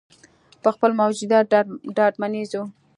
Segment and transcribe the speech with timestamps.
[0.63, 1.45] په خپل موجودیت
[1.97, 2.63] ډاډمنېږو.